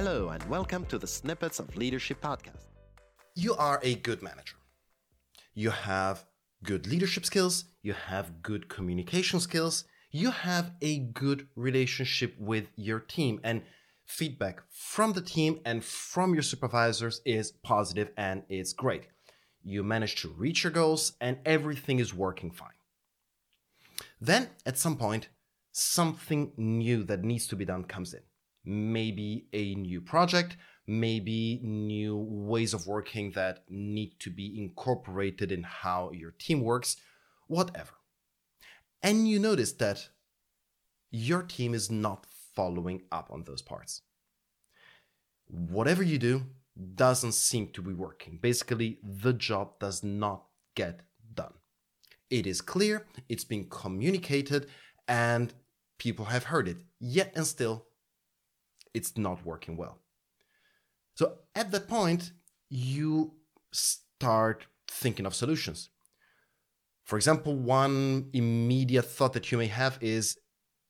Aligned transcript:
Hello, 0.00 0.28
and 0.28 0.48
welcome 0.48 0.86
to 0.86 0.96
the 0.96 1.08
Snippets 1.08 1.58
of 1.58 1.76
Leadership 1.76 2.20
podcast. 2.20 2.66
You 3.34 3.56
are 3.56 3.80
a 3.82 3.96
good 3.96 4.22
manager. 4.22 4.54
You 5.54 5.70
have 5.70 6.24
good 6.62 6.86
leadership 6.86 7.26
skills, 7.26 7.64
you 7.82 7.94
have 7.94 8.40
good 8.40 8.68
communication 8.68 9.40
skills, 9.40 9.86
you 10.12 10.30
have 10.30 10.70
a 10.82 11.00
good 11.00 11.48
relationship 11.56 12.36
with 12.38 12.68
your 12.76 13.00
team, 13.00 13.40
and 13.42 13.62
feedback 14.06 14.62
from 14.70 15.14
the 15.14 15.20
team 15.20 15.58
and 15.64 15.84
from 15.84 16.32
your 16.32 16.44
supervisors 16.44 17.20
is 17.24 17.50
positive 17.50 18.10
and 18.16 18.44
it's 18.48 18.72
great. 18.72 19.08
You 19.64 19.82
manage 19.82 20.14
to 20.22 20.28
reach 20.28 20.62
your 20.62 20.70
goals, 20.70 21.14
and 21.20 21.38
everything 21.44 21.98
is 21.98 22.14
working 22.14 22.52
fine. 22.52 22.78
Then, 24.20 24.50
at 24.64 24.78
some 24.78 24.96
point, 24.96 25.26
something 25.72 26.52
new 26.56 27.02
that 27.02 27.24
needs 27.24 27.48
to 27.48 27.56
be 27.56 27.64
done 27.64 27.82
comes 27.82 28.14
in. 28.14 28.20
Maybe 28.70 29.46
a 29.54 29.74
new 29.76 30.02
project, 30.02 30.58
maybe 30.86 31.58
new 31.62 32.18
ways 32.18 32.74
of 32.74 32.86
working 32.86 33.30
that 33.30 33.64
need 33.70 34.20
to 34.20 34.30
be 34.30 34.58
incorporated 34.58 35.50
in 35.50 35.62
how 35.62 36.10
your 36.12 36.32
team 36.32 36.60
works, 36.60 36.98
whatever. 37.46 37.94
And 39.02 39.26
you 39.26 39.38
notice 39.38 39.72
that 39.72 40.10
your 41.10 41.42
team 41.42 41.72
is 41.72 41.90
not 41.90 42.26
following 42.54 43.04
up 43.10 43.30
on 43.32 43.44
those 43.44 43.62
parts. 43.62 44.02
Whatever 45.46 46.02
you 46.02 46.18
do 46.18 46.42
doesn't 46.94 47.32
seem 47.32 47.68
to 47.68 47.80
be 47.80 47.94
working. 47.94 48.38
Basically, 48.42 48.98
the 49.02 49.32
job 49.32 49.78
does 49.78 50.04
not 50.04 50.44
get 50.74 51.00
done. 51.32 51.54
It 52.28 52.46
is 52.46 52.60
clear, 52.60 53.06
it's 53.30 53.44
been 53.44 53.70
communicated, 53.70 54.66
and 55.08 55.54
people 55.96 56.26
have 56.26 56.44
heard 56.44 56.68
it, 56.68 56.82
yet 57.00 57.32
and 57.34 57.46
still, 57.46 57.86
it's 58.94 59.16
not 59.16 59.44
working 59.44 59.76
well. 59.76 59.98
So 61.14 61.38
at 61.54 61.70
that 61.72 61.88
point, 61.88 62.32
you 62.68 63.34
start 63.72 64.66
thinking 64.88 65.26
of 65.26 65.34
solutions. 65.34 65.90
For 67.04 67.16
example, 67.16 67.56
one 67.56 68.28
immediate 68.32 69.06
thought 69.06 69.32
that 69.32 69.50
you 69.50 69.58
may 69.58 69.66
have 69.66 69.98
is 70.00 70.38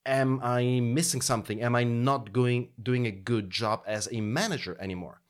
Am 0.09 0.41
I 0.43 0.81
missing 0.81 1.21
something? 1.21 1.61
Am 1.61 1.77
I 1.77 1.85
not 1.85 2.33
going, 2.33 2.71
doing 2.83 3.07
a 3.07 3.11
good 3.11 3.51
job 3.51 3.83
as 3.87 4.09
a 4.11 4.23
manager 4.23 4.75
anymore? 4.81 5.21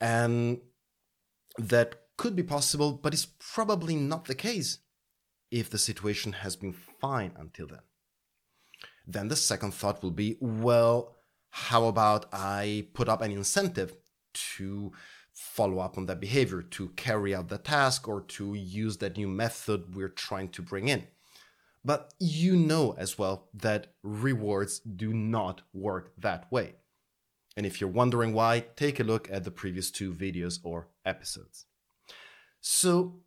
And 0.00 0.60
that 1.58 1.96
could 2.16 2.36
be 2.36 2.44
possible, 2.44 2.92
but 2.92 3.12
it's 3.12 3.26
probably 3.26 3.96
not 3.96 4.26
the 4.26 4.36
case 4.36 4.78
if 5.50 5.70
the 5.70 5.78
situation 5.78 6.34
has 6.34 6.54
been 6.54 6.72
fine 6.72 7.32
until 7.36 7.66
then. 7.66 7.80
Then 9.08 9.26
the 9.26 9.34
second 9.34 9.74
thought 9.74 10.04
will 10.04 10.12
be 10.12 10.36
well, 10.40 11.15
how 11.56 11.86
about 11.86 12.26
I 12.34 12.86
put 12.92 13.08
up 13.08 13.22
an 13.22 13.32
incentive 13.32 13.96
to 14.34 14.92
follow 15.32 15.78
up 15.78 15.96
on 15.96 16.04
that 16.04 16.20
behavior, 16.20 16.60
to 16.60 16.90
carry 16.90 17.34
out 17.34 17.48
the 17.48 17.56
task, 17.56 18.06
or 18.06 18.20
to 18.20 18.52
use 18.52 18.98
that 18.98 19.16
new 19.16 19.26
method 19.26 19.96
we're 19.96 20.10
trying 20.10 20.50
to 20.50 20.60
bring 20.60 20.88
in? 20.88 21.04
But 21.82 22.12
you 22.20 22.56
know 22.56 22.94
as 22.98 23.16
well 23.16 23.48
that 23.54 23.94
rewards 24.02 24.80
do 24.80 25.14
not 25.14 25.62
work 25.72 26.12
that 26.18 26.52
way. 26.52 26.74
And 27.56 27.64
if 27.64 27.80
you're 27.80 27.88
wondering 27.88 28.34
why, 28.34 28.66
take 28.76 29.00
a 29.00 29.04
look 29.04 29.26
at 29.32 29.44
the 29.44 29.50
previous 29.50 29.90
two 29.90 30.12
videos 30.12 30.58
or 30.62 30.88
episodes. 31.06 31.64
So, 32.60 33.20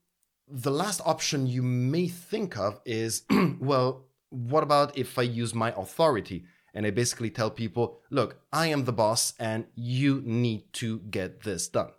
the 0.47 0.71
last 0.71 1.01
option 1.03 1.47
you 1.47 1.63
may 1.63 2.07
think 2.07 2.57
of 2.57 2.79
is 2.85 3.23
well, 3.59 4.05
what 4.29 4.61
about 4.61 4.95
if 4.95 5.17
I 5.17 5.23
use 5.23 5.55
my 5.55 5.73
authority 5.75 6.45
and 6.79 6.87
I 6.87 6.91
basically 6.91 7.29
tell 7.29 7.51
people, 7.51 7.99
look, 8.09 8.37
I 8.53 8.67
am 8.67 8.85
the 8.85 8.93
boss 8.93 9.33
and 9.37 9.65
you 9.75 10.21
need 10.23 10.71
to 10.75 10.99
get 10.99 11.41
this 11.41 11.67
done? 11.67 11.89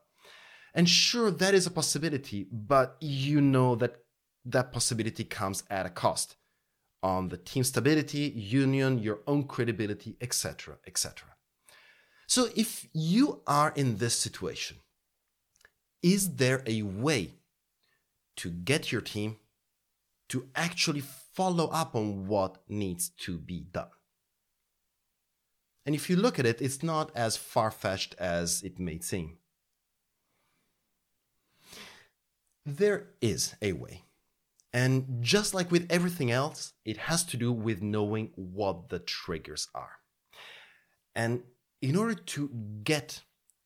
And 0.73 0.89
sure, 0.89 1.31
that 1.31 1.53
is 1.53 1.67
a 1.67 1.71
possibility, 1.71 2.47
but 2.51 2.97
you 2.99 3.43
know 3.43 3.75
that 3.75 3.97
that 4.47 4.73
possibility 4.73 5.23
comes 5.25 5.65
at 5.69 5.85
a 5.85 5.91
cost 5.91 6.37
on 7.03 7.29
the 7.29 7.37
team 7.37 7.63
stability, 7.63 8.33
union, 8.35 8.99
your 8.99 9.19
own 9.27 9.43
credibility, 9.45 10.17
etc., 10.19 10.79
etc. 10.87 11.29
So 12.27 12.49
if 12.57 12.89
you 12.95 13.43
are 13.47 13.75
in 13.77 13.99
this 13.99 14.15
situation, 14.15 14.79
is 16.03 16.37
there 16.37 16.63
a 16.67 16.81
way 16.81 17.35
to 18.37 18.49
get 18.49 18.91
your 18.91 19.03
team 19.03 19.37
to 20.31 20.49
actually 20.57 21.03
follow 21.03 21.67
up 21.67 21.95
on 21.95 22.29
what 22.29 22.63
needs 22.67 23.11
to 23.27 23.37
be 23.37 23.61
done? 23.61 23.91
And 25.91 25.97
if 25.97 26.09
you 26.09 26.15
look 26.15 26.39
at 26.39 26.47
it, 26.47 26.63
it's 26.63 26.85
not 26.85 27.11
as 27.17 27.37
far 27.37 27.69
fetched 27.73 28.15
as 28.15 28.63
it 28.63 28.79
may 28.79 29.01
seem. 29.01 29.39
There 32.65 33.09
is 33.21 33.57
a 33.61 33.73
way. 33.73 34.05
And 34.73 35.21
just 35.21 35.53
like 35.53 35.73
with 35.73 35.91
everything 35.91 36.31
else, 36.31 36.75
it 36.85 36.97
has 36.97 37.25
to 37.25 37.37
do 37.37 37.51
with 37.51 37.83
knowing 37.83 38.31
what 38.37 38.91
the 38.91 39.01
triggers 39.01 39.67
are. 39.75 39.97
And 41.17 41.43
in 41.83 41.97
order 41.97 42.15
to 42.15 42.51
get 42.85 43.25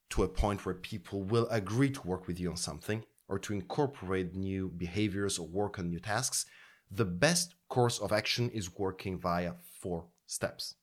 to 0.09 0.23
a 0.23 0.29
point 0.29 0.65
where 0.65 0.77
people 0.77 1.25
will 1.25 1.47
agree 1.51 1.91
to 1.91 2.07
work 2.07 2.27
with 2.27 2.41
you 2.41 2.49
on 2.49 2.57
something 2.57 3.05
or 3.29 3.39
to 3.41 3.53
incorporate 3.53 4.35
new 4.35 4.71
behaviors 4.71 5.39
or 5.39 5.47
work 5.47 5.79
on 5.79 5.91
new 5.91 6.01
tasks, 6.01 6.47
the 6.91 7.05
best 7.05 7.55
course 7.69 7.99
of 7.99 8.13
action 8.13 8.49
is 8.49 8.79
working 8.79 9.19
via 9.19 9.53
four 9.79 10.07
steps. 10.27 10.77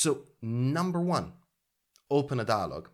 So, 0.00 0.22
number 0.40 1.00
one, 1.00 1.32
open 2.08 2.38
a 2.38 2.44
dialogue, 2.44 2.88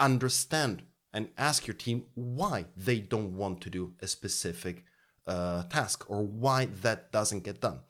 understand 0.00 0.84
and 1.12 1.28
ask 1.36 1.66
your 1.66 1.74
team 1.74 2.06
why 2.14 2.64
they 2.74 2.98
don't 2.98 3.36
want 3.36 3.60
to 3.60 3.68
do 3.68 3.92
a 4.00 4.06
specific 4.06 4.84
uh, 5.26 5.64
task 5.64 6.08
or 6.08 6.22
why 6.22 6.64
that 6.80 7.12
doesn't 7.12 7.44
get 7.44 7.60
done. 7.60 7.80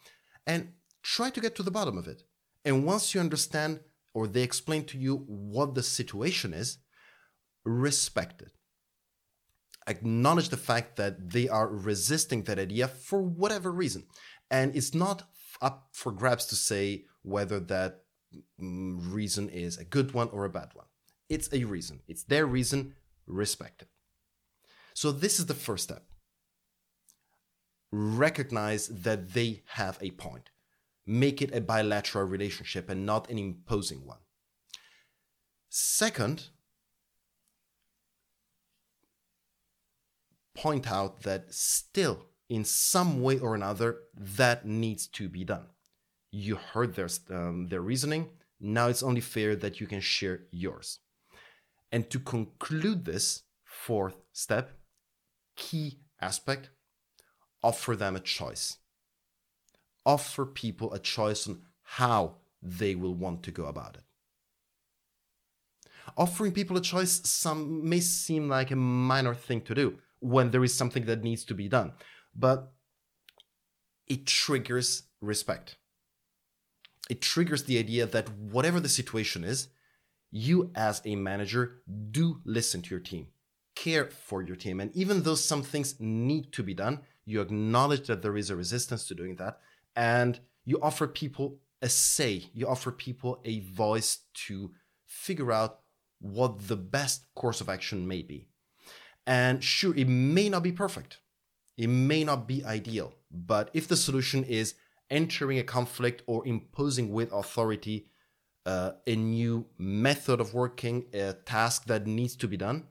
And 0.48 0.72
try 1.04 1.30
to 1.30 1.40
get 1.40 1.54
to 1.54 1.62
the 1.62 1.70
bottom 1.70 1.96
of 1.96 2.08
it. 2.08 2.24
And 2.64 2.84
once 2.84 3.14
you 3.14 3.20
understand 3.20 3.78
or 4.12 4.26
they 4.26 4.42
explain 4.42 4.82
to 4.86 4.98
you 4.98 5.18
what 5.28 5.76
the 5.76 5.84
situation 5.84 6.52
is, 6.52 6.78
respect 7.64 8.42
it. 8.42 8.50
Acknowledge 9.86 10.48
the 10.48 10.56
fact 10.56 10.96
that 10.96 11.30
they 11.30 11.48
are 11.48 11.68
resisting 11.68 12.42
that 12.42 12.58
idea 12.58 12.88
for 12.88 13.22
whatever 13.22 13.70
reason. 13.70 14.08
And 14.50 14.74
it's 14.74 14.92
not 14.92 15.22
up 15.62 15.90
for 15.92 16.10
grabs 16.10 16.46
to 16.46 16.56
say 16.56 17.04
whether 17.22 17.60
that 17.60 18.00
Mm, 18.60 19.12
reason 19.12 19.48
is 19.48 19.78
a 19.78 19.84
good 19.84 20.12
one 20.12 20.28
or 20.30 20.44
a 20.44 20.50
bad 20.50 20.70
one. 20.74 20.86
It's 21.28 21.48
a 21.52 21.64
reason, 21.64 22.00
it's 22.06 22.22
their 22.24 22.46
reason, 22.46 22.94
respect 23.26 23.82
it. 23.82 23.88
So, 24.94 25.12
this 25.12 25.38
is 25.38 25.46
the 25.46 25.54
first 25.54 25.84
step 25.84 26.04
recognize 27.92 28.88
that 28.88 29.32
they 29.32 29.62
have 29.66 29.98
a 30.00 30.10
point. 30.12 30.50
Make 31.06 31.40
it 31.40 31.54
a 31.54 31.60
bilateral 31.60 32.26
relationship 32.26 32.90
and 32.90 33.06
not 33.06 33.30
an 33.30 33.38
imposing 33.38 34.04
one. 34.04 34.18
Second, 35.68 36.48
point 40.54 40.90
out 40.90 41.22
that 41.22 41.54
still, 41.54 42.26
in 42.48 42.64
some 42.64 43.22
way 43.22 43.38
or 43.38 43.54
another, 43.54 43.98
that 44.14 44.66
needs 44.66 45.06
to 45.08 45.28
be 45.28 45.44
done. 45.44 45.66
You 46.38 46.56
heard 46.56 46.94
their, 46.94 47.08
um, 47.30 47.68
their 47.68 47.80
reasoning. 47.80 48.28
Now 48.60 48.88
it's 48.88 49.02
only 49.02 49.22
fair 49.22 49.56
that 49.56 49.80
you 49.80 49.86
can 49.86 50.00
share 50.00 50.40
yours. 50.50 50.98
And 51.90 52.10
to 52.10 52.18
conclude 52.18 53.06
this 53.06 53.44
fourth 53.64 54.16
step, 54.32 54.72
key 55.56 56.00
aspect 56.20 56.68
offer 57.62 57.96
them 57.96 58.16
a 58.16 58.20
choice. 58.20 58.76
Offer 60.04 60.44
people 60.44 60.92
a 60.92 60.98
choice 60.98 61.48
on 61.48 61.62
how 61.82 62.36
they 62.60 62.94
will 62.94 63.14
want 63.14 63.42
to 63.44 63.50
go 63.50 63.64
about 63.64 63.96
it. 63.96 64.04
Offering 66.18 66.52
people 66.52 66.76
a 66.76 66.82
choice 66.82 67.22
some 67.24 67.88
may 67.88 68.00
seem 68.00 68.46
like 68.46 68.70
a 68.70 68.76
minor 68.76 69.34
thing 69.34 69.62
to 69.62 69.74
do 69.74 69.98
when 70.20 70.50
there 70.50 70.64
is 70.64 70.74
something 70.74 71.06
that 71.06 71.24
needs 71.24 71.44
to 71.46 71.54
be 71.54 71.66
done, 71.66 71.92
but 72.34 72.74
it 74.06 74.26
triggers 74.26 75.04
respect. 75.22 75.76
It 77.08 77.20
triggers 77.22 77.64
the 77.64 77.78
idea 77.78 78.06
that 78.06 78.28
whatever 78.30 78.80
the 78.80 78.88
situation 78.88 79.44
is, 79.44 79.68
you 80.30 80.70
as 80.74 81.00
a 81.04 81.16
manager 81.16 81.82
do 82.10 82.40
listen 82.44 82.82
to 82.82 82.90
your 82.90 83.00
team, 83.00 83.28
care 83.74 84.10
for 84.10 84.42
your 84.42 84.56
team, 84.56 84.80
and 84.80 84.94
even 84.94 85.22
though 85.22 85.36
some 85.36 85.62
things 85.62 85.94
need 86.00 86.52
to 86.52 86.62
be 86.62 86.74
done, 86.74 87.00
you 87.24 87.40
acknowledge 87.40 88.06
that 88.06 88.22
there 88.22 88.36
is 88.36 88.50
a 88.50 88.56
resistance 88.56 89.06
to 89.06 89.14
doing 89.14 89.36
that, 89.36 89.60
and 89.94 90.40
you 90.64 90.80
offer 90.82 91.06
people 91.06 91.58
a 91.82 91.88
say, 91.88 92.46
you 92.52 92.66
offer 92.66 92.90
people 92.90 93.40
a 93.44 93.60
voice 93.60 94.18
to 94.34 94.72
figure 95.06 95.52
out 95.52 95.80
what 96.20 96.68
the 96.68 96.76
best 96.76 97.26
course 97.34 97.60
of 97.60 97.68
action 97.68 98.08
may 98.08 98.22
be. 98.22 98.48
And 99.26 99.62
sure, 99.62 99.94
it 99.96 100.08
may 100.08 100.48
not 100.48 100.62
be 100.62 100.72
perfect, 100.72 101.18
it 101.76 101.88
may 101.88 102.24
not 102.24 102.48
be 102.48 102.64
ideal, 102.64 103.14
but 103.30 103.70
if 103.74 103.86
the 103.86 103.96
solution 103.96 104.42
is 104.44 104.74
entering 105.10 105.58
a 105.58 105.62
conflict 105.62 106.22
or 106.26 106.46
imposing 106.46 107.12
with 107.12 107.32
authority 107.32 108.06
uh, 108.66 108.92
a 109.06 109.14
new 109.14 109.66
method 109.78 110.40
of 110.40 110.52
working, 110.52 111.04
a 111.14 111.32
task 111.32 111.84
that 111.86 112.06
needs 112.06 112.34
to 112.36 112.48
be 112.48 112.56
done, 112.56 112.84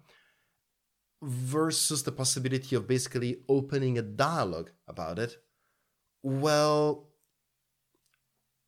versus 1.22 2.04
the 2.04 2.12
possibility 2.12 2.76
of 2.76 2.88
basically 2.88 3.42
opening 3.50 3.98
a 3.98 4.02
dialogue 4.02 4.72
about 4.88 5.20
it, 5.20 5.38
well, 6.24 7.10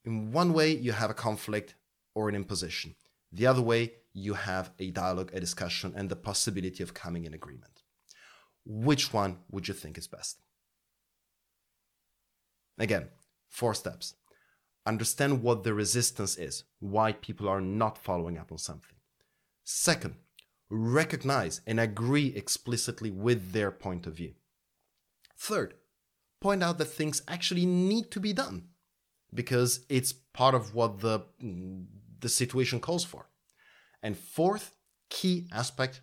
in 0.04 0.32
one 0.32 0.54
way, 0.54 0.76
you 0.76 0.92
have 0.92 1.10
a 1.10 1.14
conflict 1.14 1.76
or 2.14 2.30
an 2.30 2.36
imposition. 2.36 2.96
The 3.32 3.48
other 3.48 3.62
way, 3.62 3.94
you 4.14 4.34
have 4.34 4.72
a 4.80 4.92
dialogue, 4.92 5.32
a 5.34 5.40
discussion, 5.40 5.94
and 5.96 6.10
the 6.10 6.16
possibility 6.16 6.84
of 6.84 6.94
coming 6.94 7.26
in 7.26 7.34
agreement. 7.34 7.84
Which 8.66 9.14
one 9.14 9.40
would 9.52 9.68
you 9.68 9.74
think 9.74 9.98
is 9.98 10.08
best? 10.08 10.42
Again, 12.80 13.08
four 13.58 13.74
steps. 13.74 14.14
Understand 14.86 15.42
what 15.42 15.64
the 15.64 15.74
resistance 15.74 16.38
is, 16.38 16.64
why 16.80 17.12
people 17.12 17.50
are 17.50 17.60
not 17.60 17.98
following 17.98 18.38
up 18.38 18.52
on 18.52 18.60
something. 18.60 18.98
Second, 19.64 20.16
recognize 20.70 21.62
and 21.66 21.80
agree 21.80 22.28
explicitly 22.36 23.10
with 23.10 23.52
their 23.54 23.72
point 23.72 24.06
of 24.06 24.14
view. 24.14 24.34
Third, 25.36 25.74
point 26.40 26.62
out 26.64 26.78
that 26.78 26.86
things 26.86 27.24
actually 27.28 27.66
need 27.66 28.12
to 28.12 28.20
be 28.20 28.32
done 28.32 28.68
because 29.34 29.86
it's 29.90 30.14
part 30.14 30.54
of 30.54 30.76
what 30.76 31.00
the, 31.00 31.22
the 32.20 32.30
situation 32.30 32.80
calls 32.80 33.04
for. 33.04 33.28
And 34.04 34.16
fourth, 34.16 34.76
key 35.10 35.48
aspect 35.52 36.02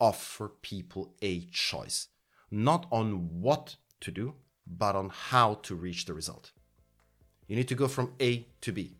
offer 0.00 0.48
people 0.62 1.14
a 1.20 1.40
choice, 1.52 2.08
not 2.50 2.86
on 2.90 3.42
what 3.42 3.76
to 4.00 4.10
do, 4.10 4.34
but 4.66 4.96
on 4.96 5.10
how 5.10 5.54
to 5.66 5.74
reach 5.74 6.06
the 6.06 6.14
result. 6.14 6.52
You 7.46 7.56
need 7.56 7.68
to 7.68 7.74
go 7.74 7.88
from 7.88 8.12
A 8.20 8.46
to 8.62 8.72
B. 8.72 8.96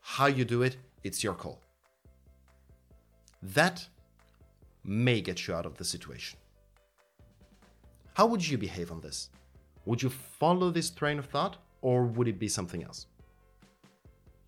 How 0.00 0.26
you 0.26 0.44
do 0.44 0.62
it, 0.62 0.76
it's 1.04 1.22
your 1.22 1.34
call. 1.34 1.60
That 3.42 3.86
may 4.84 5.20
get 5.20 5.46
you 5.46 5.54
out 5.54 5.66
of 5.66 5.76
the 5.76 5.84
situation. 5.84 6.38
How 8.14 8.26
would 8.26 8.46
you 8.46 8.58
behave 8.58 8.90
on 8.90 9.00
this? 9.00 9.30
Would 9.84 10.02
you 10.02 10.10
follow 10.10 10.70
this 10.70 10.90
train 10.90 11.18
of 11.18 11.26
thought 11.26 11.56
or 11.82 12.04
would 12.04 12.26
it 12.26 12.38
be 12.38 12.48
something 12.48 12.82
else? 12.82 13.06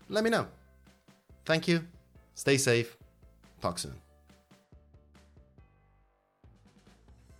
Let 0.09 0.23
me 0.25 0.29
know. 0.29 0.45
Thank 1.45 1.67
you. 1.67 1.85
Stay 2.33 2.57
safe. 2.57 2.97
Talk 3.61 3.79
soon. 3.79 3.95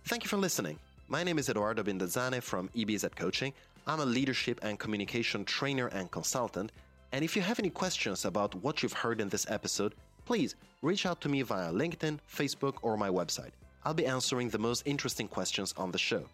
Thank 0.06 0.24
you 0.24 0.28
for 0.28 0.36
listening. 0.38 0.78
My 1.08 1.22
name 1.22 1.38
is 1.38 1.48
Eduardo 1.50 1.82
Bindazane 1.82 2.42
from 2.42 2.70
EBZ 2.70 3.14
Coaching. 3.14 3.52
I'm 3.86 4.00
a 4.00 4.04
leadership 4.04 4.60
and 4.62 4.78
communication 4.78 5.44
trainer 5.44 5.88
and 5.88 6.10
consultant. 6.10 6.72
And 7.12 7.24
if 7.24 7.36
you 7.36 7.42
have 7.42 7.58
any 7.58 7.70
questions 7.70 8.24
about 8.24 8.54
what 8.56 8.82
you've 8.82 8.92
heard 8.92 9.20
in 9.20 9.28
this 9.28 9.46
episode, 9.50 9.94
please 10.24 10.54
reach 10.82 11.04
out 11.04 11.20
to 11.22 11.28
me 11.28 11.42
via 11.42 11.72
LinkedIn, 11.72 12.18
Facebook, 12.32 12.76
or 12.82 12.96
my 12.96 13.08
website. 13.08 13.50
I'll 13.84 13.94
be 13.94 14.06
answering 14.06 14.48
the 14.48 14.58
most 14.58 14.82
interesting 14.86 15.28
questions 15.28 15.74
on 15.76 15.90
the 15.90 15.98
show. 15.98 16.24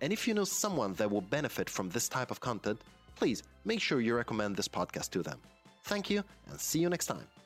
And 0.00 0.12
if 0.12 0.26
you 0.26 0.34
know 0.34 0.44
someone 0.44 0.94
that 0.94 1.10
will 1.10 1.20
benefit 1.20 1.68
from 1.68 1.90
this 1.90 2.08
type 2.08 2.30
of 2.30 2.40
content, 2.40 2.80
please 3.16 3.42
make 3.64 3.80
sure 3.80 4.00
you 4.00 4.16
recommend 4.16 4.56
this 4.56 4.68
podcast 4.68 5.10
to 5.10 5.22
them. 5.22 5.38
Thank 5.84 6.10
you, 6.10 6.24
and 6.50 6.58
see 6.58 6.78
you 6.78 6.88
next 6.88 7.06
time. 7.06 7.43